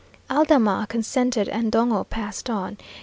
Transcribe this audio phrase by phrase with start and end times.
[0.31, 2.77] Aldama consented, and Dongo passed on.